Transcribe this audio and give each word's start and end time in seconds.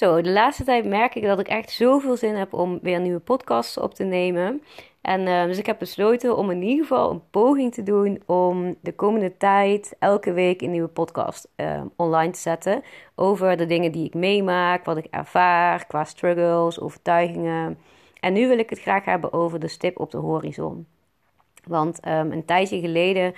Zo, 0.00 0.20
de 0.20 0.30
laatste 0.30 0.64
tijd 0.64 0.84
merk 0.84 1.14
ik 1.14 1.22
dat 1.22 1.38
ik 1.38 1.48
echt 1.48 1.70
zoveel 1.70 2.16
zin 2.16 2.34
heb 2.34 2.52
om 2.52 2.78
weer 2.82 3.00
nieuwe 3.00 3.18
podcasts 3.18 3.78
op 3.78 3.94
te 3.94 4.04
nemen. 4.04 4.62
En 5.00 5.20
uh, 5.20 5.44
dus 5.44 5.58
ik 5.58 5.66
heb 5.66 5.78
besloten 5.78 6.36
om 6.36 6.50
in 6.50 6.62
ieder 6.62 6.86
geval 6.86 7.10
een 7.10 7.22
poging 7.30 7.74
te 7.74 7.82
doen 7.82 8.22
om 8.26 8.76
de 8.80 8.94
komende 8.94 9.36
tijd 9.36 9.96
elke 9.98 10.32
week 10.32 10.62
een 10.62 10.70
nieuwe 10.70 10.88
podcast 10.88 11.48
uh, 11.56 11.82
online 11.96 12.32
te 12.32 12.38
zetten. 12.38 12.82
Over 13.14 13.56
de 13.56 13.66
dingen 13.66 13.92
die 13.92 14.04
ik 14.04 14.14
meemaak, 14.14 14.84
wat 14.84 14.96
ik 14.96 15.06
ervaar 15.10 15.86
qua 15.86 16.04
struggles, 16.04 16.80
overtuigingen. 16.80 17.78
En 18.20 18.32
nu 18.32 18.48
wil 18.48 18.58
ik 18.58 18.70
het 18.70 18.80
graag 18.80 19.04
hebben 19.04 19.32
over 19.32 19.60
de 19.60 19.68
stip 19.68 20.00
op 20.00 20.10
de 20.10 20.18
horizon. 20.18 20.86
Want 21.64 22.06
um, 22.06 22.32
een 22.32 22.44
tijdje 22.44 22.80
geleden 22.80 23.34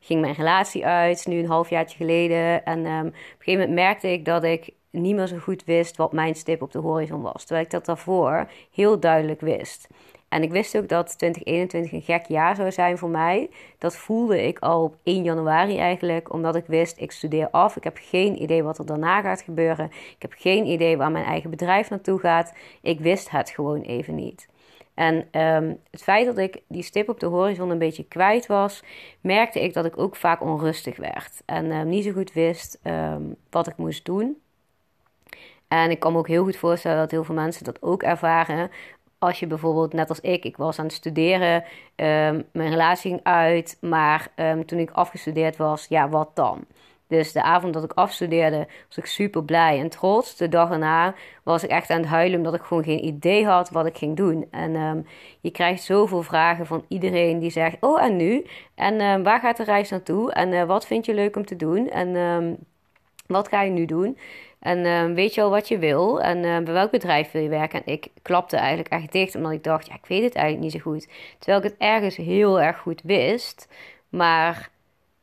ging 0.00 0.20
mijn 0.20 0.34
relatie 0.34 0.86
uit, 0.86 1.26
nu 1.26 1.38
een 1.38 1.48
halfjaartje 1.48 1.96
geleden. 1.96 2.64
En 2.64 2.78
op 2.78 2.86
een 2.86 3.14
gegeven 3.38 3.60
moment 3.60 3.72
merkte 3.72 4.12
ik 4.12 4.24
dat 4.24 4.44
ik 4.44 4.76
niet 4.98 5.14
meer 5.14 5.26
zo 5.26 5.36
goed 5.36 5.64
wist 5.64 5.96
wat 5.96 6.12
mijn 6.12 6.34
stip 6.34 6.62
op 6.62 6.72
de 6.72 6.78
horizon 6.78 7.22
was. 7.22 7.44
Terwijl 7.44 7.64
ik 7.64 7.70
dat 7.70 7.84
daarvoor 7.84 8.48
heel 8.72 9.00
duidelijk 9.00 9.40
wist. 9.40 9.88
En 10.28 10.42
ik 10.42 10.50
wist 10.50 10.76
ook 10.76 10.88
dat 10.88 11.18
2021 11.18 11.92
een 11.92 12.02
gek 12.02 12.26
jaar 12.26 12.56
zou 12.56 12.72
zijn 12.72 12.98
voor 12.98 13.08
mij. 13.08 13.50
Dat 13.78 13.96
voelde 13.96 14.46
ik 14.46 14.58
al 14.58 14.82
op 14.82 14.96
1 15.02 15.22
januari 15.22 15.78
eigenlijk, 15.78 16.32
omdat 16.32 16.56
ik 16.56 16.66
wist, 16.66 17.00
ik 17.00 17.12
studeer 17.12 17.50
af. 17.50 17.76
Ik 17.76 17.84
heb 17.84 17.98
geen 18.00 18.42
idee 18.42 18.62
wat 18.62 18.78
er 18.78 18.86
daarna 18.86 19.20
gaat 19.20 19.42
gebeuren. 19.42 19.86
Ik 19.86 20.22
heb 20.22 20.34
geen 20.36 20.66
idee 20.66 20.96
waar 20.96 21.10
mijn 21.10 21.24
eigen 21.24 21.50
bedrijf 21.50 21.90
naartoe 21.90 22.18
gaat. 22.18 22.54
Ik 22.82 23.00
wist 23.00 23.30
het 23.30 23.50
gewoon 23.50 23.80
even 23.80 24.14
niet. 24.14 24.48
En 24.94 25.14
um, 25.42 25.80
het 25.90 26.02
feit 26.02 26.26
dat 26.26 26.38
ik 26.38 26.62
die 26.68 26.82
stip 26.82 27.08
op 27.08 27.20
de 27.20 27.26
horizon 27.26 27.70
een 27.70 27.78
beetje 27.78 28.04
kwijt 28.04 28.46
was, 28.46 28.82
merkte 29.20 29.62
ik 29.62 29.74
dat 29.74 29.84
ik 29.84 29.98
ook 29.98 30.16
vaak 30.16 30.42
onrustig 30.42 30.96
werd. 30.96 31.42
En 31.44 31.72
um, 31.72 31.88
niet 31.88 32.04
zo 32.04 32.12
goed 32.12 32.32
wist 32.32 32.78
um, 32.84 33.36
wat 33.50 33.66
ik 33.66 33.76
moest 33.76 34.04
doen. 34.04 34.36
En 35.68 35.90
ik 35.90 36.00
kan 36.00 36.12
me 36.12 36.18
ook 36.18 36.28
heel 36.28 36.44
goed 36.44 36.56
voorstellen 36.56 36.98
dat 36.98 37.10
heel 37.10 37.24
veel 37.24 37.34
mensen 37.34 37.64
dat 37.64 37.82
ook 37.82 38.02
ervaren. 38.02 38.70
Als 39.18 39.40
je 39.40 39.46
bijvoorbeeld, 39.46 39.92
net 39.92 40.08
als 40.08 40.20
ik, 40.20 40.44
ik 40.44 40.56
was 40.56 40.78
aan 40.78 40.84
het 40.84 40.94
studeren, 40.94 41.64
mijn 42.52 42.70
relatie 42.70 43.10
ging 43.10 43.20
uit, 43.22 43.78
maar 43.80 44.28
toen 44.66 44.78
ik 44.78 44.90
afgestudeerd 44.90 45.56
was, 45.56 45.86
ja, 45.88 46.08
wat 46.08 46.30
dan? 46.34 46.66
Dus 47.08 47.32
de 47.32 47.42
avond 47.42 47.74
dat 47.74 47.84
ik 47.84 47.92
afstudeerde, 47.92 48.66
was 48.86 48.98
ik 48.98 49.06
super 49.06 49.44
blij 49.44 49.80
en 49.80 49.88
trots. 49.88 50.36
De 50.36 50.48
dag 50.48 50.70
erna 50.70 51.14
was 51.42 51.64
ik 51.64 51.70
echt 51.70 51.90
aan 51.90 52.00
het 52.00 52.08
huilen 52.08 52.36
omdat 52.36 52.54
ik 52.54 52.62
gewoon 52.62 52.84
geen 52.84 53.04
idee 53.04 53.46
had 53.46 53.70
wat 53.70 53.86
ik 53.86 53.96
ging 53.96 54.16
doen. 54.16 54.46
En 54.50 54.74
um, 54.74 55.06
je 55.40 55.50
krijgt 55.50 55.82
zoveel 55.82 56.22
vragen 56.22 56.66
van 56.66 56.84
iedereen 56.88 57.38
die 57.38 57.50
zegt: 57.50 57.76
Oh, 57.80 58.02
en 58.02 58.16
nu? 58.16 58.46
En 58.74 59.22
waar 59.22 59.40
gaat 59.40 59.56
de 59.56 59.64
reis 59.64 59.90
naartoe? 59.90 60.32
En 60.32 60.52
uh, 60.52 60.64
wat 60.64 60.86
vind 60.86 61.06
je 61.06 61.14
leuk 61.14 61.36
om 61.36 61.44
te 61.44 61.56
doen? 61.56 61.90
En 61.90 62.58
wat 63.26 63.48
ga 63.48 63.62
je 63.62 63.70
nu 63.70 63.86
doen? 63.86 64.18
En 64.60 65.14
weet 65.14 65.34
je 65.34 65.42
al 65.42 65.50
wat 65.50 65.68
je 65.68 65.78
wil? 65.78 66.20
En 66.20 66.64
bij 66.64 66.74
welk 66.74 66.90
bedrijf 66.90 67.30
wil 67.30 67.42
je 67.42 67.48
werken? 67.48 67.84
En 67.84 67.92
ik 67.92 68.08
klapte 68.22 68.56
eigenlijk 68.56 68.88
echt 68.88 69.12
dicht, 69.12 69.34
omdat 69.34 69.52
ik 69.52 69.64
dacht: 69.64 69.86
Ja, 69.86 69.94
ik 69.94 70.06
weet 70.06 70.22
het 70.22 70.34
eigenlijk 70.34 70.64
niet 70.64 70.82
zo 70.82 70.90
goed. 70.90 71.08
Terwijl 71.38 71.64
ik 71.64 71.70
het 71.70 71.78
ergens 71.78 72.16
heel 72.16 72.60
erg 72.60 72.78
goed 72.78 73.02
wist. 73.02 73.68
Maar 74.08 74.70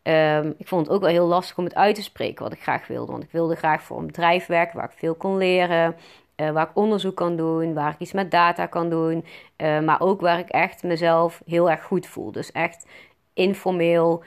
Um, 0.08 0.54
ik 0.58 0.68
vond 0.68 0.86
het 0.86 0.96
ook 0.96 1.02
wel 1.02 1.12
heel 1.12 1.26
lastig 1.26 1.58
om 1.58 1.64
het 1.64 1.76
uit 1.76 1.96
te 1.96 2.02
spreken 2.04 2.44
wat 2.44 2.54
ik 2.54 2.62
graag 2.62 2.88
wilde. 2.88 3.12
Want 3.12 3.24
ik 3.24 3.32
wilde 3.32 3.56
graag 3.56 3.84
voor 3.84 3.98
een 3.98 4.06
bedrijf 4.06 4.46
werken 4.46 4.78
waar 4.78 4.90
ik 4.90 4.98
veel 4.98 5.16
kon 5.16 5.38
leren. 5.38 5.96
Uh, 6.36 6.52
waar 6.52 6.70
ik 6.70 6.76
onderzoek 6.76 7.16
kan 7.16 7.36
doen, 7.36 7.74
waar 7.74 7.92
ik 7.92 8.00
iets 8.00 8.12
met 8.12 8.32
data 8.32 8.66
kan 8.66 8.90
doen. 8.90 9.26
Uh, 9.58 9.80
maar 9.80 10.02
ook 10.02 10.22
waar 10.22 10.40
ik 10.40 10.50
echt 10.50 10.84
mezelf 10.84 11.42
heel 11.46 11.70
erg 11.70 11.84
goed 11.84 12.08
voel. 12.08 12.32
Dus 12.32 12.52
echt 12.52 12.86
informeel. 13.34 14.24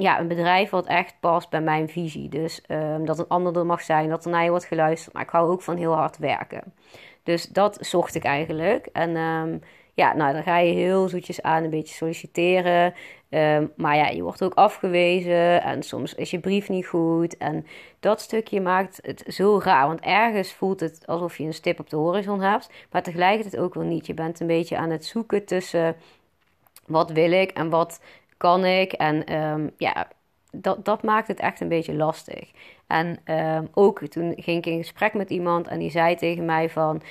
Ja, 0.00 0.20
een 0.20 0.28
bedrijf 0.28 0.70
wat 0.70 0.86
echt 0.86 1.14
past 1.20 1.50
bij 1.50 1.60
mijn 1.60 1.88
visie. 1.88 2.28
Dus 2.28 2.62
um, 2.68 3.04
dat 3.04 3.18
een 3.18 3.28
ander 3.28 3.56
er 3.56 3.66
mag 3.66 3.82
zijn, 3.82 4.08
dat 4.08 4.24
er 4.24 4.30
naar 4.30 4.44
je 4.44 4.50
wordt 4.50 4.64
geluisterd. 4.64 5.14
Maar 5.14 5.22
ik 5.22 5.30
hou 5.30 5.50
ook 5.50 5.62
van 5.62 5.76
heel 5.76 5.94
hard 5.94 6.18
werken. 6.18 6.74
Dus 7.22 7.46
dat 7.46 7.78
zocht 7.80 8.14
ik 8.14 8.24
eigenlijk. 8.24 8.86
En 8.92 9.16
ja, 9.94 10.14
nou, 10.14 10.32
dan 10.32 10.42
ga 10.42 10.58
je 10.58 10.72
heel 10.72 11.08
zoetjes 11.08 11.42
aan 11.42 11.64
een 11.64 11.70
beetje 11.70 11.94
solliciteren. 11.94 12.94
Um, 13.30 13.72
maar 13.76 13.96
ja, 13.96 14.08
je 14.08 14.22
wordt 14.22 14.42
ook 14.42 14.54
afgewezen 14.54 15.62
en 15.62 15.82
soms 15.82 16.14
is 16.14 16.30
je 16.30 16.38
brief 16.38 16.68
niet 16.68 16.86
goed. 16.86 17.36
En 17.36 17.66
dat 18.00 18.20
stukje 18.20 18.60
maakt 18.60 18.98
het 19.02 19.24
zo 19.26 19.60
raar. 19.62 19.86
Want 19.86 20.00
ergens 20.00 20.52
voelt 20.52 20.80
het 20.80 21.06
alsof 21.06 21.38
je 21.38 21.44
een 21.44 21.54
stip 21.54 21.80
op 21.80 21.90
de 21.90 21.96
horizon 21.96 22.40
hebt. 22.40 22.70
Maar 22.90 23.02
tegelijkertijd 23.02 23.62
ook 23.62 23.74
wel 23.74 23.84
niet. 23.84 24.06
Je 24.06 24.14
bent 24.14 24.40
een 24.40 24.46
beetje 24.46 24.76
aan 24.76 24.90
het 24.90 25.04
zoeken 25.04 25.44
tussen 25.44 25.96
wat 26.86 27.10
wil 27.10 27.32
ik 27.32 27.50
en 27.50 27.70
wat 27.70 28.00
kan 28.40 28.64
ik. 28.64 28.92
En 28.92 29.42
um, 29.42 29.70
ja, 29.76 30.08
dat, 30.50 30.84
dat 30.84 31.02
maakt 31.02 31.28
het 31.28 31.40
echt 31.40 31.60
een 31.60 31.68
beetje 31.68 31.94
lastig. 31.94 32.50
En 32.86 33.18
um, 33.24 33.68
ook 33.74 34.06
toen 34.06 34.32
ging 34.36 34.58
ik 34.58 34.66
in 34.66 34.78
gesprek 34.78 35.14
met 35.14 35.30
iemand 35.30 35.68
en 35.68 35.78
die 35.78 35.90
zei 35.90 36.16
tegen 36.16 36.44
mij 36.44 36.70
van 36.70 37.02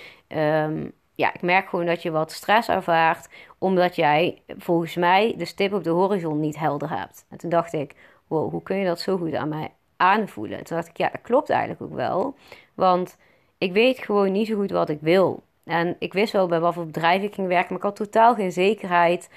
ja, 1.20 1.34
ik 1.34 1.42
merk 1.42 1.70
gewoon 1.70 1.86
dat 1.86 2.02
je 2.02 2.12
wat 2.12 2.32
stress 2.32 2.70
ervaart, 2.70 3.30
omdat 3.58 3.96
jij 3.96 4.42
volgens 4.58 4.96
mij 4.96 5.34
de 5.38 5.46
stip 5.46 5.74
op 5.74 5.84
de 5.84 5.90
horizon 5.90 6.40
niet 6.40 6.60
helder 6.60 6.90
hebt. 6.90 7.26
En 7.30 7.38
toen 7.38 7.50
dacht 7.50 7.74
ik, 7.74 7.96
wow, 8.28 8.52
hoe 8.52 8.64
kun 8.64 8.78
je 8.78 8.86
dat 8.86 9.00
zo 9.00 9.18
goed 9.18 9.34
aan 9.36 9.50
mij 9.50 9.72
aanvoelen? 9.98 10.64
Toen 10.64 10.78
dacht 10.78 10.90
ik, 10.90 10.98
ja, 10.98 11.10
dat 11.10 11.22
klopt 11.22 11.50
eigenlijk 11.50 11.82
ook 11.82 11.94
wel. 11.94 12.36
Want 12.74 13.18
ik 13.58 13.74
weet 13.74 14.00
gewoon 14.00 14.32
niet 14.32 14.48
zo 14.48 14.56
goed 14.56 14.72
wat 14.72 14.90
ik 14.90 15.02
wil. 15.02 15.44
En 15.64 15.96
ik 16.00 16.14
wist 16.14 16.34
wel 16.34 16.48
bij 16.48 16.60
wat 16.60 16.74
voor 16.74 16.86
bedrijf 16.86 17.22
ik 17.24 17.34
ging 17.34 17.48
werken, 17.48 17.68
maar 17.68 17.78
ik 17.78 17.84
had 17.84 17.96
totaal 17.96 18.36
geen 18.36 18.52
zekerheid 18.52 19.30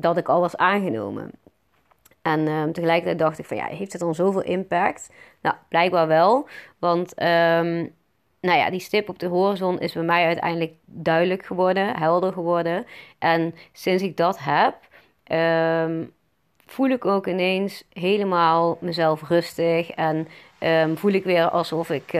dat 0.00 0.16
ik 0.16 0.28
al 0.28 0.40
was 0.40 0.56
aangenomen. 0.56 1.30
En 2.22 2.48
um, 2.48 2.72
tegelijkertijd 2.72 3.18
dacht 3.18 3.38
ik 3.38 3.44
van 3.44 3.56
ja, 3.56 3.66
heeft 3.66 3.92
het 3.92 4.00
dan 4.00 4.14
zoveel 4.14 4.42
impact? 4.42 5.10
Nou, 5.42 5.56
blijkbaar 5.68 6.06
wel. 6.06 6.48
Want 6.78 7.22
um, 7.22 7.94
nou 8.40 8.58
ja, 8.58 8.70
die 8.70 8.80
stip 8.80 9.08
op 9.08 9.18
de 9.18 9.26
horizon 9.26 9.80
is 9.80 9.92
bij 9.92 10.02
mij 10.02 10.26
uiteindelijk 10.26 10.72
duidelijk 10.84 11.46
geworden, 11.46 11.96
helder 11.96 12.32
geworden. 12.32 12.86
En 13.18 13.54
sinds 13.72 14.02
ik 14.02 14.16
dat 14.16 14.38
heb, 14.40 14.74
um, 15.88 16.12
voel 16.66 16.88
ik 16.88 17.04
ook 17.04 17.26
ineens 17.26 17.84
helemaal 17.92 18.78
mezelf 18.80 19.28
rustig. 19.28 19.90
En 19.90 20.28
voel 20.94 21.12
ik 21.12 21.24
weer 21.24 21.50
alsof 21.50 21.90
ik 21.90 22.12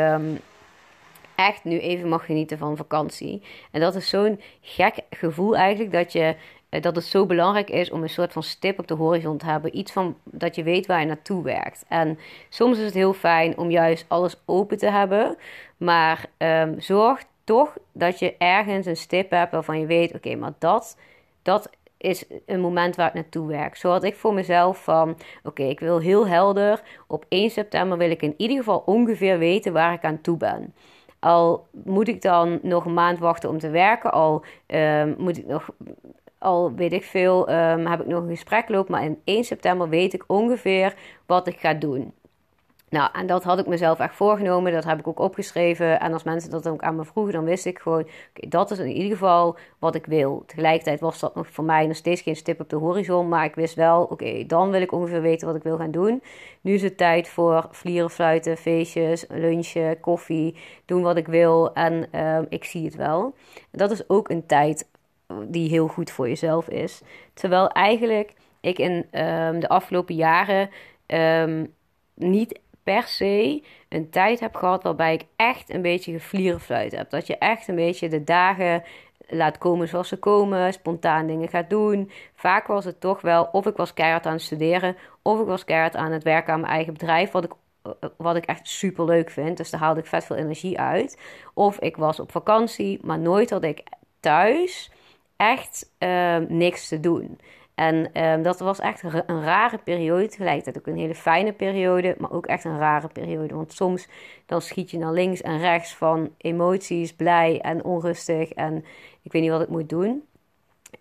echt 1.34 1.64
nu 1.64 1.78
even 1.78 2.08
mag 2.08 2.26
genieten 2.26 2.58
van 2.58 2.76
vakantie. 2.76 3.42
En 3.70 3.80
dat 3.80 3.94
is 3.94 4.08
zo'n 4.08 4.40
gek 4.60 4.94
gevoel 5.10 5.56
eigenlijk 5.56 5.92
dat 5.92 6.12
je 6.12 6.36
dat 6.80 6.96
het 6.96 7.04
zo 7.04 7.26
belangrijk 7.26 7.70
is 7.70 7.90
om 7.90 8.02
een 8.02 8.08
soort 8.08 8.32
van 8.32 8.42
stip 8.42 8.78
op 8.78 8.86
de 8.86 8.94
horizon 8.94 9.36
te 9.38 9.46
hebben. 9.46 9.76
Iets 9.76 9.92
van 9.92 10.16
dat 10.24 10.54
je 10.54 10.62
weet 10.62 10.86
waar 10.86 11.00
je 11.00 11.06
naartoe 11.06 11.42
werkt. 11.42 11.84
En 11.88 12.18
soms 12.48 12.78
is 12.78 12.84
het 12.84 12.94
heel 12.94 13.12
fijn 13.12 13.58
om 13.58 13.70
juist 13.70 14.04
alles 14.08 14.36
open 14.44 14.78
te 14.78 14.90
hebben. 14.90 15.36
Maar 15.76 16.26
um, 16.38 16.80
zorg 16.80 17.24
toch 17.44 17.76
dat 17.92 18.18
je 18.18 18.34
ergens 18.38 18.86
een 18.86 18.96
stip 18.96 19.30
hebt 19.30 19.52
waarvan 19.52 19.80
je 19.80 19.86
weet: 19.86 20.14
oké, 20.14 20.34
maar 20.34 20.52
dat, 20.58 20.98
dat 21.42 21.70
is 21.96 22.24
een 22.46 22.60
moment 22.60 22.96
waar 22.96 23.08
ik 23.08 23.14
naartoe 23.14 23.46
werk. 23.46 23.76
Zo 23.76 23.90
had 23.90 24.04
ik 24.04 24.14
voor 24.14 24.34
mezelf 24.34 24.84
van: 24.84 25.18
oké, 25.42 25.62
ik 25.62 25.80
wil 25.80 25.98
heel 25.98 26.26
helder. 26.26 26.82
Op 27.06 27.24
1 27.28 27.50
september 27.50 27.98
wil 27.98 28.10
ik 28.10 28.22
in 28.22 28.34
ieder 28.36 28.56
geval 28.56 28.82
ongeveer 28.86 29.38
weten 29.38 29.72
waar 29.72 29.92
ik 29.92 30.04
aan 30.04 30.20
toe 30.20 30.36
ben. 30.36 30.74
Al 31.18 31.66
moet 31.84 32.08
ik 32.08 32.22
dan 32.22 32.58
nog 32.62 32.84
een 32.84 32.94
maand 32.94 33.18
wachten 33.18 33.48
om 33.48 33.58
te 33.58 33.70
werken, 33.70 34.12
al 34.12 34.44
um, 34.66 35.14
moet 35.18 35.38
ik 35.38 35.46
nog 35.46 35.70
al 36.44 36.74
weet 36.74 36.92
ik 36.92 37.04
veel, 37.04 37.50
um, 37.50 37.86
heb 37.86 38.00
ik 38.00 38.06
nog 38.06 38.22
een 38.22 38.28
gesprek 38.28 38.68
lopen. 38.68 38.92
Maar 38.92 39.04
in 39.04 39.20
1 39.24 39.44
september 39.44 39.88
weet 39.88 40.12
ik 40.12 40.24
ongeveer 40.26 40.94
wat 41.26 41.46
ik 41.46 41.58
ga 41.58 41.74
doen. 41.74 42.12
Nou, 42.94 43.10
en 43.12 43.26
dat 43.26 43.44
had 43.44 43.58
ik 43.58 43.66
mezelf 43.66 43.98
echt 43.98 44.14
voorgenomen. 44.14 44.72
Dat 44.72 44.84
heb 44.84 44.98
ik 44.98 45.06
ook 45.06 45.18
opgeschreven. 45.18 46.00
En 46.00 46.12
als 46.12 46.22
mensen 46.22 46.50
dat 46.50 46.68
ook 46.68 46.82
aan 46.82 46.96
me 46.96 47.04
vroegen, 47.04 47.32
dan 47.32 47.44
wist 47.44 47.66
ik 47.66 47.78
gewoon: 47.78 48.08
dat 48.48 48.70
is 48.70 48.78
in 48.78 48.86
ieder 48.86 49.10
geval 49.10 49.56
wat 49.78 49.94
ik 49.94 50.06
wil. 50.06 50.42
Tegelijkertijd 50.46 51.00
was 51.00 51.20
dat 51.20 51.34
nog 51.34 51.46
voor 51.50 51.64
mij 51.64 51.86
nog 51.86 51.96
steeds 51.96 52.20
geen 52.20 52.36
stip 52.36 52.60
op 52.60 52.68
de 52.68 52.76
horizon. 52.76 53.28
Maar 53.28 53.44
ik 53.44 53.54
wist 53.54 53.74
wel: 53.74 54.02
oké, 54.02 54.46
dan 54.46 54.70
wil 54.70 54.80
ik 54.80 54.92
ongeveer 54.92 55.22
weten 55.22 55.46
wat 55.46 55.56
ik 55.56 55.62
wil 55.62 55.76
gaan 55.76 55.90
doen. 55.90 56.22
Nu 56.60 56.74
is 56.74 56.82
het 56.82 56.96
tijd 56.96 57.28
voor 57.28 57.66
vlieren, 57.70 58.10
fluiten, 58.10 58.56
feestjes, 58.56 59.24
lunchen, 59.28 60.00
koffie. 60.00 60.56
Doen 60.84 61.02
wat 61.02 61.16
ik 61.16 61.26
wil. 61.26 61.72
En 61.72 62.08
uh, 62.14 62.38
ik 62.48 62.64
zie 62.64 62.84
het 62.84 62.96
wel. 62.96 63.34
Dat 63.70 63.90
is 63.90 64.08
ook 64.08 64.28
een 64.28 64.46
tijd 64.46 64.88
die 65.46 65.68
heel 65.68 65.88
goed 65.88 66.10
voor 66.10 66.28
jezelf 66.28 66.68
is. 66.68 67.02
Terwijl 67.34 67.68
eigenlijk 67.68 68.32
ik 68.60 68.78
in 68.78 68.92
um, 68.92 69.60
de 69.60 69.68
afgelopen 69.68 70.14
jaren 70.14 70.70
um, 71.06 71.74
niet 72.14 72.60
per 72.82 73.02
se 73.02 73.62
een 73.88 74.10
tijd 74.10 74.40
heb 74.40 74.54
gehad 74.54 74.82
waarbij 74.82 75.14
ik 75.14 75.24
echt 75.36 75.70
een 75.70 75.82
beetje 75.82 76.12
geflierenfluit 76.12 76.92
heb. 76.92 77.10
Dat 77.10 77.26
je 77.26 77.38
echt 77.38 77.68
een 77.68 77.74
beetje 77.74 78.08
de 78.08 78.24
dagen 78.24 78.82
laat 79.28 79.58
komen 79.58 79.88
zoals 79.88 80.08
ze 80.08 80.18
komen, 80.18 80.72
spontaan 80.72 81.26
dingen 81.26 81.48
gaat 81.48 81.70
doen. 81.70 82.10
Vaak 82.34 82.66
was 82.66 82.84
het 82.84 83.00
toch 83.00 83.20
wel 83.20 83.48
of 83.52 83.66
ik 83.66 83.76
was 83.76 83.94
keihard 83.94 84.26
aan 84.26 84.32
het 84.32 84.42
studeren, 84.42 84.96
of 85.22 85.40
ik 85.40 85.46
was 85.46 85.64
keihard 85.64 85.96
aan 85.96 86.12
het 86.12 86.22
werken 86.22 86.52
aan 86.52 86.60
mijn 86.60 86.72
eigen 86.72 86.92
bedrijf, 86.92 87.30
wat 87.30 87.44
ik 87.44 87.52
wat 88.16 88.36
ik 88.36 88.44
echt 88.44 88.68
super 88.68 89.04
leuk 89.04 89.30
vind. 89.30 89.56
Dus 89.56 89.70
daar 89.70 89.80
haalde 89.80 90.00
ik 90.00 90.06
vet 90.06 90.24
veel 90.24 90.36
energie 90.36 90.80
uit. 90.80 91.18
Of 91.54 91.78
ik 91.78 91.96
was 91.96 92.20
op 92.20 92.32
vakantie, 92.32 92.98
maar 93.02 93.18
nooit 93.18 93.50
had 93.50 93.64
ik 93.64 93.82
thuis 94.20 94.90
echt 95.36 95.92
uh, 95.98 96.36
niks 96.48 96.88
te 96.88 97.00
doen. 97.00 97.38
En 97.74 98.12
ehm, 98.12 98.42
dat 98.42 98.58
was 98.58 98.78
echt 98.78 99.02
een 99.02 99.42
rare 99.42 99.78
periode. 99.78 100.28
Tegelijkertijd 100.28 100.78
ook 100.78 100.86
een 100.86 101.00
hele 101.00 101.14
fijne 101.14 101.52
periode, 101.52 102.14
maar 102.18 102.32
ook 102.32 102.46
echt 102.46 102.64
een 102.64 102.78
rare 102.78 103.08
periode. 103.08 103.54
Want 103.54 103.72
soms 103.72 104.08
dan 104.46 104.62
schiet 104.62 104.90
je 104.90 104.98
naar 104.98 105.12
links 105.12 105.42
en 105.42 105.58
rechts 105.58 105.94
van 105.94 106.30
emoties, 106.36 107.14
blij 107.14 107.60
en 107.60 107.84
onrustig. 107.84 108.52
En 108.52 108.84
ik 109.22 109.32
weet 109.32 109.42
niet 109.42 109.50
wat 109.50 109.62
ik 109.62 109.68
moet 109.68 109.88
doen. 109.88 110.22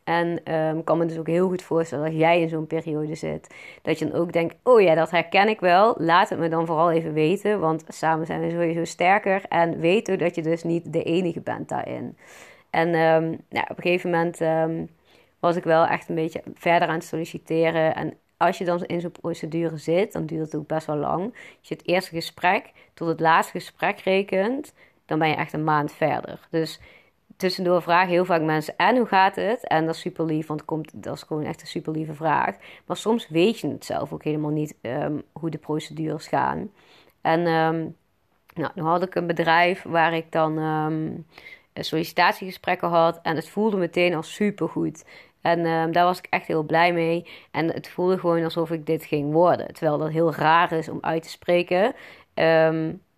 En 0.04 0.54
um, 0.54 0.78
ik 0.78 0.86
kan 0.86 0.98
me 0.98 1.06
dus 1.06 1.18
ook 1.18 1.28
heel 1.28 1.48
goed 1.48 1.62
voorstellen 1.62 2.06
dat 2.06 2.20
jij 2.20 2.42
in 2.42 2.50
zo'n 2.50 2.68
periode 2.68 3.16
zit. 3.16 3.56
Dat 3.82 4.00
je 4.00 4.08
dan 4.08 4.20
ook 4.20 4.32
denkt: 4.32 4.56
oh 4.64 4.82
ja, 4.82 4.96
dat 4.96 5.12
herken 5.12 5.48
ik 5.48 5.60
wel. 5.60 5.96
Laat 5.98 6.30
het 6.30 6.40
me 6.40 6.50
dan 6.50 6.66
vooral 6.66 6.92
even 6.92 7.14
weten. 7.14 7.60
Want 7.60 7.84
samen 7.88 8.26
zijn 8.26 8.42
we 8.42 8.50
sowieso 8.50 8.84
sterker. 8.84 9.42
En 9.50 9.80
ook 9.80 10.18
dat 10.18 10.36
je 10.36 10.42
dus 10.42 10.64
niet 10.64 10.94
de 10.94 11.04
enige 11.04 11.42
bent 11.42 11.70
daarin. 11.70 12.18
En 12.74 12.90
nou, 13.50 13.66
op 13.68 13.78
een 13.78 13.84
gegeven 13.84 14.10
moment 14.10 14.42
um, 14.42 14.90
was 15.40 15.56
ik 15.56 15.64
wel 15.64 15.86
echt 15.86 16.10
een 16.10 16.16
beetje 16.16 16.44
verder 16.56 16.88
aan 16.88 16.94
het 16.94 17.04
solliciteren. 17.04 17.96
En 17.96 18.14
als 18.38 18.58
je 18.58 18.66
dan 18.66 18.84
in 18.84 19.02
zo'n 19.02 19.12
procedure 19.12 19.78
zit, 19.78 20.14
dan 20.14 20.26
duurt 20.26 20.46
het 20.46 20.56
ook 20.56 20.68
best 20.68 20.88
wel 20.88 20.96
lang. 20.96 21.24
Als 21.60 21.68
je 21.68 21.76
het 21.76 21.88
eerste 21.88 22.16
gesprek 22.16 22.72
tot 22.94 23.08
het 23.08 23.20
laatste 23.20 23.52
gesprek 23.52 24.00
rekent, 24.00 24.74
dan 25.06 25.20
ben 25.20 25.28
je 25.28 25.36
echt 25.36 25.54
een 25.54 25.64
maand 25.64 25.92
verder. 25.92 26.48
Dus 26.50 26.80
tussendoor 27.38 27.82
vragen 27.82 28.10
heel 28.10 28.26
vaak 28.26 28.42
mensen: 28.42 28.78
En 28.78 28.98
hoe 28.98 29.06
gaat 29.06 29.36
het? 29.36 29.68
En 29.68 29.86
dat 29.86 29.96
is 29.96 30.02
super 30.02 30.26
lief, 30.26 30.48
want 30.48 30.66
komt, 30.66 31.04
dat 31.04 31.16
is 31.16 31.24
gewoon 31.24 31.44
echt 31.44 31.62
een 31.62 31.68
super 31.68 31.94
lieve 31.94 32.14
vraag. 32.14 32.56
Maar 32.86 32.98
soms 32.98 33.30
weet 33.30 33.60
je 33.60 33.68
het 33.68 33.86
zelf 33.86 34.14
ook 34.14 34.24
helemaal 34.24 34.52
niet 34.52 34.76
um, 34.82 35.24
hoe 35.32 35.50
de 35.50 35.58
procedures 35.58 36.28
gaan. 36.28 36.72
En 37.22 37.40
um, 37.40 37.96
nou, 38.54 38.72
nu 38.76 38.82
had 38.82 39.04
ik 39.04 39.16
een 39.16 39.28
bedrijf 39.28 39.84
waar 39.84 40.14
ik 40.14 40.32
dan 40.32 40.58
sollicitatiegesprekken 41.74 42.90
had. 42.90 43.20
En 43.22 43.36
het 43.36 43.50
voelde 43.50 43.78
meteen 43.78 44.14
al 44.14 44.24
super 44.24 44.70
goed. 44.70 45.06
En 45.42 45.92
daar 45.92 46.06
was 46.06 46.18
ik 46.18 46.28
echt 46.30 46.48
heel 46.48 46.64
blij 46.64 46.94
mee. 46.94 47.28
En 47.52 47.68
het 47.74 47.90
voelde 47.90 48.20
gewoon 48.20 48.44
alsof 48.44 48.72
ik 48.72 48.86
dit 48.86 49.06
ging 49.06 49.32
worden. 49.32 49.74
Terwijl 49.74 49.98
dat 49.98 50.10
heel 50.10 50.34
raar 50.34 50.72
is 50.72 50.90
om 50.90 50.98
uit 51.02 51.24
te 51.24 51.30
spreken. 51.30 51.94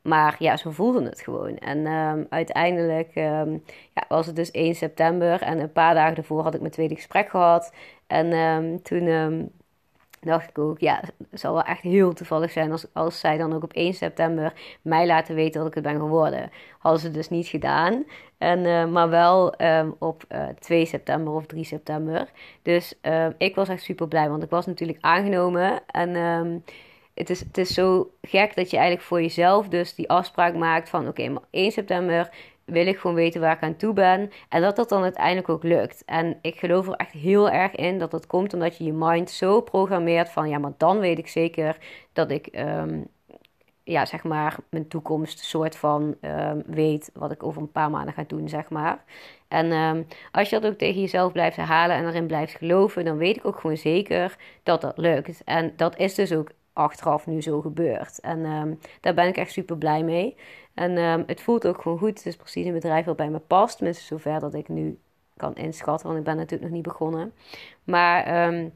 Maar 0.01 0.35
ja, 0.39 0.57
zo 0.57 0.71
voelde 0.71 1.03
het 1.03 1.21
gewoon. 1.21 1.57
En 1.57 1.85
um, 1.85 2.25
uiteindelijk 2.29 3.11
ja, 3.13 4.05
was 4.07 4.25
het 4.25 4.35
dus 4.35 4.51
1 4.51 4.75
september. 4.75 5.41
En 5.41 5.59
een 5.59 5.71
paar 5.71 5.93
dagen 5.93 6.15
daarvoor 6.15 6.43
had 6.43 6.53
ik 6.53 6.59
mijn 6.59 6.71
tweede 6.71 6.95
gesprek 6.95 7.29
gehad. 7.29 7.73
En 8.07 8.79
toen 8.83 9.07
dacht 10.25 10.49
ik 10.49 10.57
ook, 10.57 10.79
ja, 10.79 10.99
het 11.29 11.39
zal 11.39 11.53
wel 11.53 11.63
echt 11.63 11.81
heel 11.81 12.13
toevallig 12.13 12.51
zijn 12.51 12.71
als, 12.71 12.85
als 12.93 13.19
zij 13.19 13.37
dan 13.37 13.53
ook 13.53 13.63
op 13.63 13.73
1 13.73 13.93
september 13.93 14.53
mij 14.81 15.07
laten 15.07 15.35
weten 15.35 15.59
dat 15.59 15.67
ik 15.67 15.73
het 15.73 15.83
ben 15.83 15.99
geworden. 15.99 16.51
Hadden 16.79 17.01
ze 17.01 17.11
dus 17.11 17.29
niet 17.29 17.47
gedaan. 17.47 18.05
En, 18.37 18.59
uh, 18.59 18.85
maar 18.85 19.09
wel 19.09 19.53
op 19.99 20.23
uh, 20.29 20.49
eh, 20.49 20.55
2 20.59 20.85
september 20.85 21.33
of 21.33 21.45
3 21.45 21.63
september. 21.63 22.29
Dus 22.61 22.99
ik 23.37 23.55
was 23.55 23.69
echt 23.69 23.83
super 23.83 24.07
blij, 24.07 24.29
want 24.29 24.43
ik 24.43 24.49
was 24.49 24.65
natuurlijk 24.65 24.97
aangenomen. 25.01 25.79
En 25.85 26.15
het 27.15 27.29
is, 27.29 27.39
het 27.39 27.57
is 27.57 27.73
zo 27.73 28.11
gek 28.21 28.55
dat 28.55 28.69
je 28.69 28.77
eigenlijk 28.77 29.07
voor 29.07 29.21
jezelf 29.21 29.67
dus 29.67 29.95
die 29.95 30.09
afspraak 30.09 30.55
maakt 30.55 30.89
van 30.89 31.07
oké, 31.07 31.29
maar 31.29 31.43
1 31.49 31.71
september 31.71 32.29
wil 32.65 32.87
ik 32.87 32.97
gewoon 32.97 33.15
weten 33.15 33.41
waar 33.41 33.55
ik 33.55 33.61
aan 33.61 33.75
toe 33.75 33.93
ben. 33.93 34.31
En 34.49 34.61
dat 34.61 34.75
dat 34.75 34.89
dan 34.89 35.03
uiteindelijk 35.03 35.49
ook 35.49 35.63
lukt. 35.63 36.03
En 36.05 36.37
ik 36.41 36.59
geloof 36.59 36.87
er 36.87 36.93
echt 36.93 37.11
heel 37.11 37.49
erg 37.49 37.75
in 37.75 37.99
dat 37.99 38.11
dat 38.11 38.27
komt 38.27 38.53
omdat 38.53 38.77
je 38.77 38.83
je 38.83 38.93
mind 38.93 39.29
zo 39.29 39.61
programmeert 39.61 40.29
van 40.29 40.49
ja, 40.49 40.57
maar 40.57 40.73
dan 40.77 40.99
weet 40.99 41.17
ik 41.17 41.27
zeker 41.27 41.77
dat 42.13 42.31
ik 42.31 42.47
ehm, 42.47 43.01
ja, 43.85 44.05
zeg 44.05 44.23
maar 44.23 44.55
mijn 44.69 44.87
toekomst 44.87 45.39
soort 45.39 45.75
van 45.75 46.15
um, 46.21 46.63
weet 46.65 47.09
wat 47.13 47.31
ik 47.31 47.43
over 47.43 47.61
een 47.61 47.71
paar 47.71 47.89
maanden 47.89 48.13
ga 48.13 48.23
doen, 48.27 48.49
zeg 48.49 48.69
maar. 48.69 49.03
En 49.47 49.71
um, 49.71 50.07
als 50.31 50.49
je 50.49 50.59
dat 50.59 50.71
ook 50.71 50.77
tegen 50.77 51.01
jezelf 51.01 51.31
blijft 51.31 51.55
herhalen 51.55 51.95
en 51.95 52.07
erin 52.07 52.27
blijft 52.27 52.55
geloven, 52.57 53.05
dan 53.05 53.17
weet 53.17 53.37
ik 53.37 53.45
ook 53.45 53.59
gewoon 53.59 53.77
zeker 53.77 54.35
dat 54.63 54.81
dat 54.81 54.97
lukt. 54.97 55.43
En 55.43 55.73
dat 55.75 55.97
is 55.97 56.15
dus 56.15 56.33
ook 56.33 56.49
achteraf 56.75 57.27
nu 57.27 57.41
zo 57.41 57.61
gebeurt. 57.61 58.19
En 58.19 58.45
ehm, 58.45 58.73
daar 59.01 59.13
ben 59.13 59.27
ik 59.27 59.37
echt 59.37 59.51
super 59.51 59.77
blij 59.77 60.03
mee. 60.03 60.35
En 60.73 60.97
um, 60.97 61.23
het 61.27 61.41
voelt 61.41 61.67
ook 61.67 61.81
gewoon 61.81 61.97
goed. 61.97 62.17
Het 62.17 62.25
is 62.25 62.35
precies 62.35 62.65
een 62.65 62.73
bedrijf 62.73 63.05
wat 63.05 63.15
bij 63.15 63.29
me 63.29 63.39
past. 63.39 63.77
Tenminste, 63.77 64.03
zover 64.03 64.39
dat 64.39 64.53
ik 64.53 64.67
nu 64.67 64.97
kan 65.37 65.55
inschatten. 65.55 66.07
Want 66.07 66.19
ik 66.19 66.25
ben 66.25 66.35
natuurlijk 66.35 66.63
nog 66.63 66.71
niet 66.71 66.87
begonnen. 66.87 67.33
Maar 67.83 68.47
um, 68.47 68.73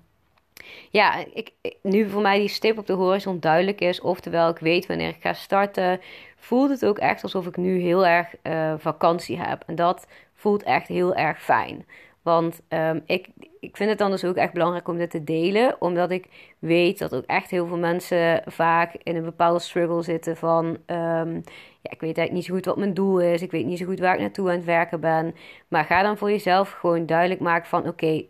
ja, 0.89 1.25
ik, 1.33 1.51
nu 1.81 2.09
voor 2.09 2.21
mij 2.21 2.39
die 2.39 2.47
stip 2.47 2.77
op 2.77 2.87
de 2.87 2.93
horizon 2.93 3.39
duidelijk 3.39 3.81
is. 3.81 4.01
Oftewel, 4.01 4.49
ik 4.49 4.57
weet 4.57 4.85
wanneer 4.85 5.09
ik 5.09 5.21
ga 5.21 5.33
starten. 5.33 5.99
Voelt 6.35 6.69
het 6.69 6.85
ook 6.85 6.97
echt 6.97 7.23
alsof 7.23 7.47
ik 7.47 7.57
nu 7.57 7.79
heel 7.79 8.05
erg 8.05 8.33
uh, 8.43 8.73
vakantie 8.77 9.39
heb. 9.39 9.63
En 9.65 9.75
dat 9.75 10.07
voelt 10.33 10.63
echt 10.63 10.87
heel 10.87 11.15
erg 11.15 11.43
fijn. 11.43 11.85
Want 12.21 12.61
um, 12.69 13.01
ik, 13.05 13.27
ik 13.59 13.77
vind 13.77 13.89
het 13.89 13.99
dan 13.99 14.11
dus 14.11 14.25
ook 14.25 14.35
echt 14.35 14.53
belangrijk 14.53 14.87
om 14.87 14.97
dit 14.97 15.09
te 15.09 15.23
delen. 15.23 15.75
Omdat 15.79 16.11
ik 16.11 16.53
weet 16.59 16.99
dat 16.99 17.15
ook 17.15 17.25
echt 17.25 17.49
heel 17.49 17.67
veel 17.67 17.77
mensen 17.77 18.41
vaak 18.45 18.93
in 19.03 19.15
een 19.15 19.23
bepaalde 19.23 19.59
struggle 19.59 20.03
zitten 20.03 20.37
van... 20.37 20.65
Um, 20.65 21.43
ja, 21.81 21.91
ik 21.91 22.01
weet 22.01 22.17
eigenlijk 22.17 22.31
niet 22.31 22.45
zo 22.45 22.53
goed 22.53 22.65
wat 22.65 22.77
mijn 22.77 22.93
doel 22.93 23.19
is. 23.19 23.41
Ik 23.41 23.51
weet 23.51 23.65
niet 23.65 23.77
zo 23.77 23.85
goed 23.85 23.99
waar 23.99 24.13
ik 24.13 24.19
naartoe 24.19 24.49
aan 24.49 24.55
het 24.55 24.65
werken 24.65 24.99
ben. 24.99 25.35
Maar 25.67 25.85
ga 25.85 26.01
dan 26.01 26.17
voor 26.17 26.29
jezelf 26.29 26.71
gewoon 26.71 27.05
duidelijk 27.05 27.39
maken 27.39 27.67
van... 27.67 27.87
Oké, 27.87 28.23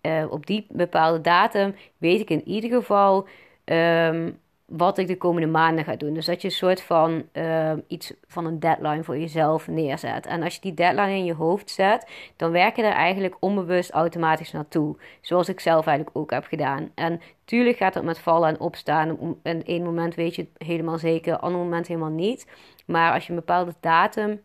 eh, 0.00 0.26
op 0.30 0.46
die 0.46 0.66
bepaalde 0.68 1.20
datum 1.20 1.74
weet 1.98 2.20
ik 2.20 2.30
in 2.30 2.48
ieder 2.48 2.70
geval... 2.70 3.28
Um, 3.64 4.38
wat 4.66 4.98
ik 4.98 5.06
de 5.06 5.16
komende 5.16 5.46
maanden 5.46 5.84
ga 5.84 5.96
doen. 5.96 6.14
Dus 6.14 6.26
dat 6.26 6.42
je 6.42 6.48
een 6.48 6.54
soort 6.54 6.82
van 6.82 7.22
uh, 7.32 7.72
iets 7.86 8.12
van 8.26 8.46
een 8.46 8.60
deadline 8.60 9.04
voor 9.04 9.18
jezelf 9.18 9.68
neerzet. 9.68 10.26
En 10.26 10.42
als 10.42 10.54
je 10.54 10.60
die 10.60 10.74
deadline 10.74 11.16
in 11.16 11.24
je 11.24 11.34
hoofd 11.34 11.70
zet, 11.70 12.10
dan 12.36 12.50
werk 12.50 12.76
je 12.76 12.82
er 12.82 12.92
eigenlijk 12.92 13.36
onbewust 13.40 13.90
automatisch 13.90 14.52
naartoe. 14.52 14.96
Zoals 15.20 15.48
ik 15.48 15.60
zelf 15.60 15.86
eigenlijk 15.86 16.16
ook 16.16 16.30
heb 16.30 16.44
gedaan. 16.44 16.90
En 16.94 17.20
tuurlijk 17.44 17.76
gaat 17.76 17.94
het 17.94 18.04
met 18.04 18.18
vallen 18.18 18.48
en 18.48 18.60
opstaan. 18.60 19.36
En 19.42 19.64
één 19.64 19.84
moment 19.84 20.14
weet 20.14 20.34
je 20.34 20.42
het 20.42 20.66
helemaal 20.68 20.98
zeker, 20.98 21.32
een 21.32 21.40
ander 21.40 21.60
moment 21.60 21.86
helemaal 21.86 22.10
niet. 22.10 22.46
Maar 22.86 23.12
als 23.12 23.24
je 23.24 23.30
een 23.30 23.38
bepaalde 23.38 23.74
datum 23.80 24.40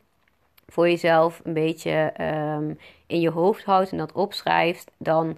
voor 0.68 0.90
jezelf 0.90 1.42
een 1.44 1.54
beetje 1.54 2.14
um, 2.58 2.78
in 3.08 3.20
je 3.20 3.30
hoofd 3.30 3.64
houdt 3.64 3.92
en 3.92 3.98
dat 3.98 4.12
opschrijft, 4.12 4.92
dan 4.98 5.38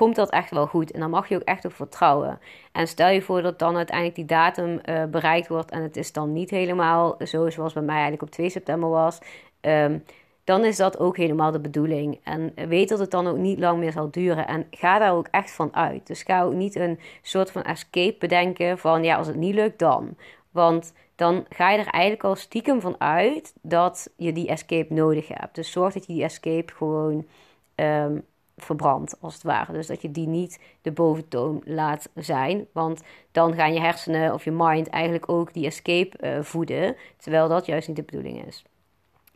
komt 0.00 0.16
dat 0.16 0.30
echt 0.30 0.50
wel 0.50 0.66
goed. 0.66 0.90
En 0.90 1.00
dan 1.00 1.10
mag 1.10 1.28
je 1.28 1.34
ook 1.34 1.42
echt 1.42 1.64
op 1.64 1.72
vertrouwen. 1.72 2.38
En 2.72 2.86
stel 2.86 3.08
je 3.08 3.22
voor 3.22 3.42
dat 3.42 3.58
dan 3.58 3.76
uiteindelijk 3.76 4.16
die 4.16 4.24
datum 4.24 4.80
uh, 4.84 5.04
bereikt 5.04 5.48
wordt 5.48 5.70
en 5.70 5.82
het 5.82 5.96
is 5.96 6.12
dan 6.12 6.32
niet 6.32 6.50
helemaal 6.50 7.16
zo 7.24 7.50
zoals 7.50 7.72
bij 7.72 7.82
mij 7.82 7.94
eigenlijk 7.94 8.22
op 8.22 8.30
2 8.30 8.50
september 8.50 8.88
was. 8.88 9.18
Um, 9.60 10.04
dan 10.44 10.64
is 10.64 10.76
dat 10.76 10.98
ook 10.98 11.16
helemaal 11.16 11.50
de 11.50 11.60
bedoeling. 11.60 12.20
En 12.22 12.52
weet 12.68 12.88
dat 12.88 12.98
het 12.98 13.10
dan 13.10 13.26
ook 13.26 13.36
niet 13.36 13.58
lang 13.58 13.78
meer 13.78 13.92
zal 13.92 14.10
duren. 14.10 14.46
En 14.46 14.66
ga 14.70 14.98
daar 14.98 15.14
ook 15.14 15.28
echt 15.30 15.50
van 15.50 15.74
uit. 15.74 16.06
Dus 16.06 16.22
ga 16.22 16.42
ook 16.42 16.52
niet 16.52 16.74
een 16.74 16.98
soort 17.22 17.50
van 17.50 17.62
escape 17.62 18.16
bedenken 18.18 18.78
van 18.78 19.04
ja, 19.04 19.16
als 19.16 19.26
het 19.26 19.36
niet 19.36 19.54
lukt, 19.54 19.78
dan. 19.78 20.16
Want 20.50 20.92
dan 21.14 21.46
ga 21.48 21.70
je 21.70 21.78
er 21.78 21.86
eigenlijk 21.86 22.24
al 22.24 22.36
stiekem 22.36 22.80
van 22.80 22.94
uit 22.98 23.52
dat 23.62 24.12
je 24.16 24.32
die 24.32 24.48
escape 24.48 24.94
nodig 24.94 25.28
hebt. 25.28 25.54
Dus 25.54 25.70
zorg 25.70 25.94
dat 25.94 26.06
je 26.06 26.12
die 26.12 26.24
escape 26.24 26.72
gewoon 26.72 27.26
um, 27.74 28.24
verbrand, 28.60 29.14
als 29.20 29.34
het 29.34 29.42
ware. 29.42 29.72
Dus 29.72 29.86
dat 29.86 30.02
je 30.02 30.10
die 30.10 30.26
niet 30.26 30.60
de 30.82 30.92
boventoon 30.92 31.62
laat 31.64 32.08
zijn. 32.14 32.66
Want 32.72 33.02
dan 33.32 33.54
gaan 33.54 33.72
je 33.72 33.80
hersenen 33.80 34.32
of 34.32 34.44
je 34.44 34.50
mind 34.50 34.88
eigenlijk 34.88 35.28
ook 35.30 35.52
die 35.52 35.66
escape 35.66 36.16
uh, 36.20 36.42
voeden. 36.42 36.96
Terwijl 37.16 37.48
dat 37.48 37.66
juist 37.66 37.88
niet 37.88 37.96
de 37.96 38.02
bedoeling 38.02 38.46
is. 38.46 38.64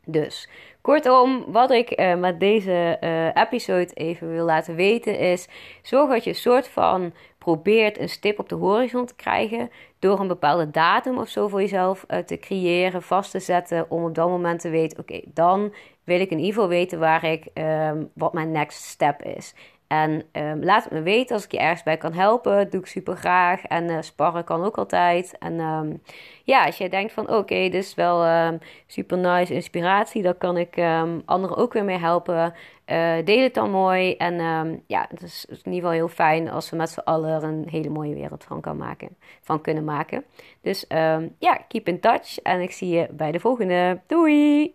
Dus 0.06 0.48
kortom, 0.80 1.44
wat 1.52 1.70
ik 1.70 2.00
uh, 2.00 2.14
met 2.14 2.40
deze 2.40 2.96
uh, 3.00 3.42
episode 3.42 3.92
even 3.94 4.30
wil 4.30 4.44
laten 4.44 4.74
weten 4.74 5.18
is: 5.18 5.48
zorg 5.82 6.10
dat 6.10 6.24
je 6.24 6.30
een 6.30 6.36
soort 6.36 6.68
van 6.68 7.12
probeert 7.38 7.98
een 7.98 8.08
stip 8.08 8.38
op 8.38 8.48
de 8.48 8.54
horizon 8.54 9.06
te 9.06 9.14
krijgen 9.14 9.70
door 9.98 10.20
een 10.20 10.28
bepaalde 10.28 10.70
datum 10.70 11.18
of 11.18 11.28
zo 11.28 11.48
voor 11.48 11.60
jezelf 11.60 12.04
te 12.26 12.38
creëren, 12.38 13.02
vast 13.02 13.30
te 13.30 13.40
zetten, 13.40 13.90
om 13.90 14.04
op 14.04 14.14
dat 14.14 14.28
moment 14.28 14.60
te 14.60 14.70
weten: 14.70 14.98
oké, 14.98 15.20
dan 15.24 15.72
wil 16.04 16.20
ik 16.20 16.30
in 16.30 16.38
ieder 16.38 16.52
geval 16.52 16.68
weten 16.68 16.98
waar 16.98 17.24
ik, 17.24 17.46
um, 17.54 18.10
wat 18.14 18.32
mijn 18.32 18.50
next 18.50 18.82
step 18.82 19.22
is. 19.22 19.54
En 19.86 20.24
um, 20.32 20.64
laat 20.64 20.84
het 20.84 20.92
me 20.92 21.02
weten 21.02 21.34
als 21.34 21.44
ik 21.44 21.52
je 21.52 21.58
ergens 21.58 21.82
bij 21.82 21.96
kan 21.96 22.12
helpen. 22.12 22.56
Dat 22.56 22.70
doe 22.70 22.80
ik 22.80 22.86
super 22.86 23.16
graag. 23.16 23.64
En 23.64 23.90
uh, 23.90 23.96
sparren 24.00 24.44
kan 24.44 24.64
ook 24.64 24.78
altijd. 24.78 25.38
En 25.38 25.60
um, 25.60 26.02
ja, 26.44 26.64
als 26.64 26.78
jij 26.78 26.88
denkt 26.88 27.12
van 27.12 27.30
oké, 27.30 27.54
dit 27.54 27.74
is 27.74 27.94
wel 27.94 28.50
super 28.86 29.18
nice 29.18 29.54
inspiratie. 29.54 30.22
Dan 30.22 30.38
kan 30.38 30.56
ik 30.56 30.78
anderen 31.24 31.56
ook 31.56 31.72
weer 31.72 31.84
mee 31.84 31.98
helpen. 31.98 32.54
Uh, 32.86 33.14
deel 33.24 33.42
het 33.42 33.54
dan 33.54 33.70
mooi. 33.70 34.16
En 34.16 34.36
ja, 34.86 35.06
het 35.08 35.22
is, 35.22 35.44
in 35.48 35.56
ieder 35.56 35.74
geval 35.74 35.90
heel 35.90 36.08
fijn 36.08 36.50
als 36.50 36.70
we 36.70 36.76
met 36.76 36.90
z'n 36.90 37.00
allen 37.00 37.30
er 37.30 37.42
een 37.42 37.66
hele 37.70 37.88
mooie 37.88 38.14
wereld 38.14 38.44
van, 38.44 38.60
kan 38.60 38.76
maken, 38.76 39.16
van 39.40 39.60
kunnen 39.60 39.84
maken. 39.84 40.24
Dus 40.60 40.84
ja, 41.38 41.54
keep 41.68 41.88
in 41.88 42.00
touch. 42.00 42.38
En 42.38 42.60
ik 42.60 42.72
zie 42.72 42.88
je 42.88 43.08
bij 43.10 43.32
de 43.32 43.40
volgende. 43.40 44.00
Doei! 44.06 44.74